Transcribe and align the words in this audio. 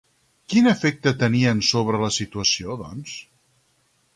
Quin 0.53 0.69
efecte 0.69 1.13
tenien 1.23 1.61
sobre 1.67 2.01
la 2.05 2.11
situació, 2.17 2.79
doncs? 2.81 3.15